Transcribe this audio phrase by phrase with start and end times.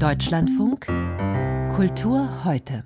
[0.00, 0.86] Deutschlandfunk
[1.76, 2.84] Kultur heute.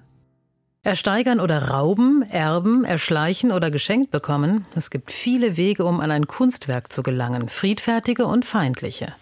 [0.83, 4.67] Ersteigern oder rauben, erben, erschleichen oder geschenkt bekommen.
[4.74, 9.12] Es gibt viele Wege, um an ein Kunstwerk zu gelangen, friedfertige und feindliche.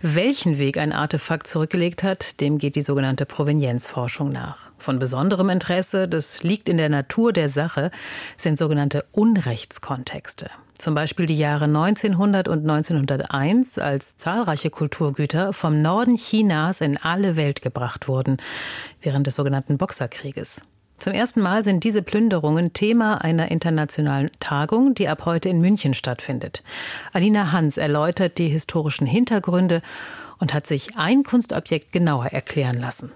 [0.00, 4.70] Welchen Weg ein Artefakt zurückgelegt hat, dem geht die sogenannte Provenienzforschung nach.
[4.78, 7.90] Von besonderem Interesse, das liegt in der Natur der Sache,
[8.38, 10.48] sind sogenannte Unrechtskontexte.
[10.82, 17.36] Zum Beispiel die Jahre 1900 und 1901, als zahlreiche Kulturgüter vom Norden Chinas in alle
[17.36, 18.38] Welt gebracht wurden,
[19.00, 20.62] während des sogenannten Boxerkrieges.
[20.96, 25.94] Zum ersten Mal sind diese Plünderungen Thema einer internationalen Tagung, die ab heute in München
[25.94, 26.64] stattfindet.
[27.12, 29.82] Alina Hans erläutert die historischen Hintergründe
[30.38, 33.12] und hat sich ein Kunstobjekt genauer erklären lassen.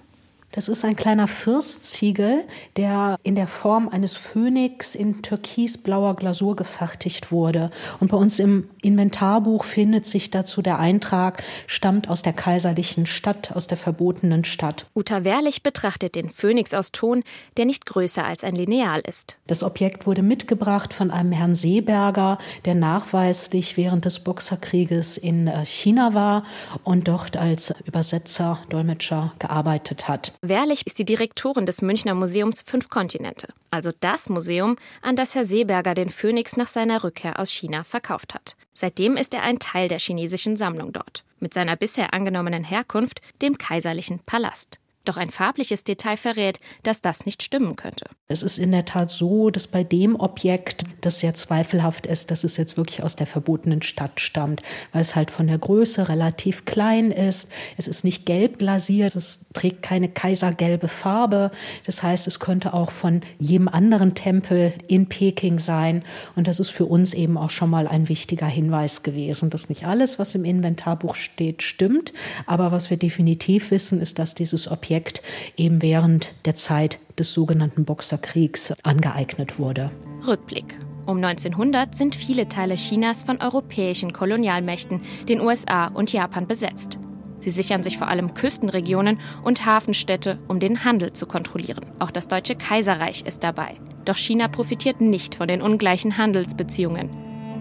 [0.57, 2.45] Das ist ein kleiner Firstziegel,
[2.79, 7.71] der in der Form eines Phönix in türkisblauer Glasur gefertigt wurde.
[8.01, 13.53] Und bei uns im Inventarbuch findet sich dazu der Eintrag, stammt aus der kaiserlichen Stadt,
[13.55, 14.87] aus der verbotenen Stadt.
[14.95, 17.23] Uta Wehrlich betrachtet den Phönix aus Ton,
[17.59, 19.37] der nicht größer als ein Lineal ist.
[19.49, 25.67] Das Objekt wurde mitgebracht von einem Herrn Seeberger, der nachweislich während des Boxerkrieges in äh,
[25.67, 26.45] China war
[26.83, 30.33] und dort als Übersetzer, Dolmetscher gearbeitet hat.
[30.49, 35.45] Wehrlich ist die Direktorin des Münchner Museums Fünf Kontinente, also das Museum, an das Herr
[35.45, 38.55] Seeberger den Phönix nach seiner Rückkehr aus China verkauft hat.
[38.73, 43.59] Seitdem ist er ein Teil der chinesischen Sammlung dort, mit seiner bisher angenommenen Herkunft, dem
[43.59, 44.79] kaiserlichen Palast.
[45.07, 48.07] Doch ein farbliches Detail verrät, dass das nicht stimmen könnte.
[48.27, 52.43] Es ist in der Tat so, dass bei dem Objekt das sehr zweifelhaft ist, dass
[52.43, 56.65] es jetzt wirklich aus der verbotenen Stadt stammt, weil es halt von der Größe relativ
[56.65, 57.53] klein ist.
[57.77, 61.53] Es ist nicht gelb glasiert, es trägt keine kaisergelbe Farbe.
[61.85, 66.03] Das heißt, es könnte auch von jedem anderen Tempel in Peking sein.
[66.35, 69.87] Und das ist für uns eben auch schon mal ein wichtiger Hinweis gewesen, dass nicht
[69.87, 72.13] alles, was im Inventarbuch steht, stimmt.
[72.47, 75.23] Aber was wir definitiv wissen, ist, dass dieses Objekt Objekt
[75.59, 79.91] eben während der Zeit des sogenannten Boxerkriegs angeeignet wurde.
[80.27, 80.79] Rückblick.
[81.05, 86.99] Um 1900 sind viele Teile Chinas von europäischen Kolonialmächten, den USA und Japan besetzt.
[87.39, 91.85] Sie sichern sich vor allem Küstenregionen und Hafenstädte, um den Handel zu kontrollieren.
[91.99, 93.75] Auch das Deutsche Kaiserreich ist dabei.
[94.07, 97.11] Doch China profitiert nicht von den ungleichen Handelsbeziehungen.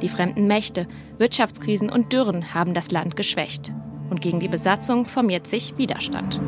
[0.02, 3.74] Die fremden Mächte, Wirtschaftskrisen und Dürren haben das Land geschwächt.
[4.10, 6.40] Und gegen die Besatzung formiert sich Widerstand.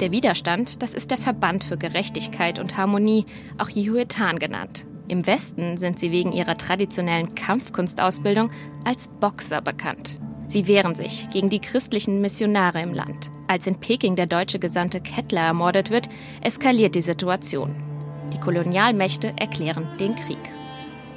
[0.00, 3.24] Der Widerstand, das ist der Verband für Gerechtigkeit und Harmonie,
[3.56, 4.84] auch Jihuetan genannt.
[5.08, 8.50] Im Westen sind sie wegen ihrer traditionellen Kampfkunstausbildung
[8.84, 10.20] als Boxer bekannt.
[10.48, 13.30] Sie wehren sich gegen die christlichen Missionare im Land.
[13.48, 16.10] Als in Peking der deutsche Gesandte Kettler ermordet wird,
[16.42, 17.74] eskaliert die Situation.
[18.34, 20.38] Die Kolonialmächte erklären den Krieg.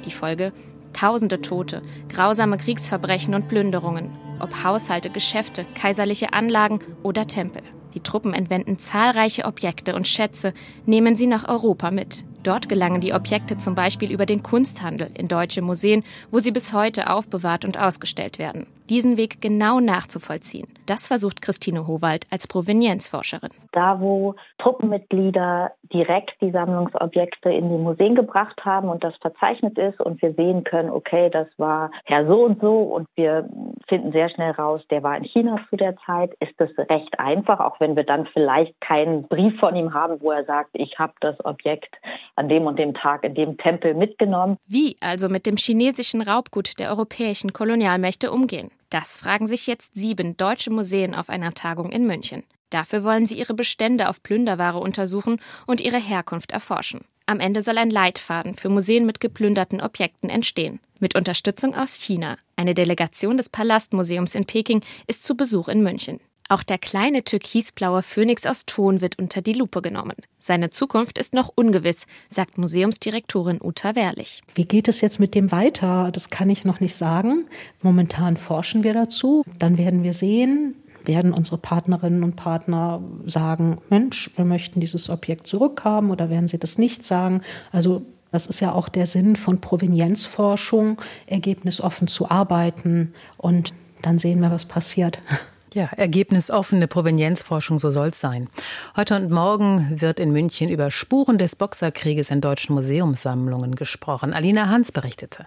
[0.06, 0.54] Die Folge?
[0.94, 4.10] Tausende Tote, grausame Kriegsverbrechen und Plünderungen,
[4.40, 7.62] ob Haushalte, Geschäfte, kaiserliche Anlagen oder Tempel.
[7.94, 10.52] Die Truppen entwenden zahlreiche Objekte und Schätze,
[10.86, 12.24] nehmen sie nach Europa mit.
[12.42, 16.72] Dort gelangen die Objekte zum Beispiel über den Kunsthandel in deutsche Museen, wo sie bis
[16.72, 18.66] heute aufbewahrt und ausgestellt werden.
[18.88, 23.50] Diesen Weg genau nachzuvollziehen, das versucht Christine Howald als Provenienzforscherin.
[23.70, 30.00] Da, wo Truppenmitglieder direkt die Sammlungsobjekte in die Museen gebracht haben und das verzeichnet ist
[30.00, 33.48] und wir sehen können, okay, das war Herr so und so und wir
[33.86, 37.60] finden sehr schnell raus, der war in China zu der Zeit, ist das recht einfach,
[37.60, 41.12] auch wenn wir dann vielleicht keinen Brief von ihm haben, wo er sagt, ich habe
[41.20, 41.94] das Objekt
[42.36, 44.56] an dem und dem Tag in dem Tempel mitgenommen.
[44.66, 48.70] Wie also mit dem chinesischen Raubgut der europäischen Kolonialmächte umgehen?
[48.90, 52.44] Das fragen sich jetzt sieben deutsche Museen auf einer Tagung in München.
[52.70, 57.00] Dafür wollen sie ihre Bestände auf Plünderware untersuchen und ihre Herkunft erforschen.
[57.26, 60.80] Am Ende soll ein Leitfaden für Museen mit geplünderten Objekten entstehen.
[60.98, 62.36] Mit Unterstützung aus China.
[62.56, 66.20] Eine Delegation des Palastmuseums in Peking ist zu Besuch in München.
[66.50, 70.16] Auch der kleine türkisblaue Phönix aus Ton wird unter die Lupe genommen.
[70.40, 74.42] Seine Zukunft ist noch ungewiss, sagt Museumsdirektorin Uta Wehrlich.
[74.56, 76.10] Wie geht es jetzt mit dem weiter?
[76.10, 77.46] Das kann ich noch nicht sagen.
[77.82, 79.44] Momentan forschen wir dazu.
[79.60, 80.74] Dann werden wir sehen,
[81.04, 86.58] werden unsere Partnerinnen und Partner sagen, Mensch, wir möchten dieses Objekt zurückhaben oder werden sie
[86.58, 87.42] das nicht sagen?
[87.70, 88.02] Also
[88.32, 94.50] das ist ja auch der Sinn von Provenienzforschung, ergebnisoffen zu arbeiten und dann sehen wir,
[94.50, 95.20] was passiert.
[95.74, 98.48] Ja, ergebnisoffene Provenienzforschung, so soll es sein.
[98.96, 104.32] Heute und morgen wird in München über Spuren des Boxerkrieges in deutschen Museumssammlungen gesprochen.
[104.32, 105.46] Alina Hans berichtete.